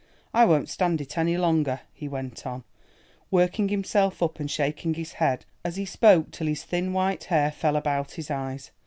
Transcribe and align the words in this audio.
I 0.33 0.45
won't 0.45 0.67
stand 0.67 0.99
it 0.99 1.15
any 1.15 1.37
longer," 1.37 1.81
he 1.93 2.07
went 2.07 2.43
on, 2.47 2.63
working 3.29 3.69
himself 3.69 4.23
up 4.23 4.39
and 4.39 4.49
shaking 4.49 4.95
his 4.95 5.11
head 5.21 5.45
as 5.63 5.75
he 5.75 5.85
spoke 5.85 6.31
till 6.31 6.47
his 6.47 6.63
thin 6.63 6.91
white 6.91 7.25
hair 7.25 7.51
fell 7.51 7.75
about 7.75 8.13
his 8.13 8.31
eyes. 8.31 8.71